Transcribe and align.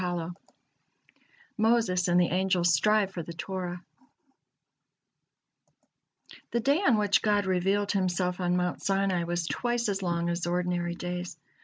MOSES 1.59 2.07
AND 2.07 2.19
THE 2.19 2.29
ANGELS 2.29 2.73
STRIVE 2.73 3.11
FOR 3.11 3.21
THE 3.21 3.33
TORAH 3.33 3.81
The 6.49 6.59
day 6.59 6.79
on 6.81 6.97
which 6.97 7.21
God 7.21 7.45
revealed 7.45 7.91
Himself 7.91 8.39
on 8.39 8.57
Mount 8.57 8.81
Sinai 8.81 9.25
was 9.25 9.45
twice 9.45 9.87
as 9.89 10.01
long 10.01 10.27
as 10.31 10.47
ordinary 10.47 10.95
days. 10.95 11.37